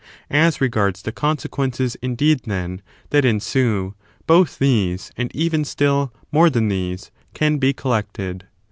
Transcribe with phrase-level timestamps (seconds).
[0.33, 3.93] As regards the conse quences, indeed, then, that ensue,
[4.25, 8.47] both these, and even still more than these, can be collected.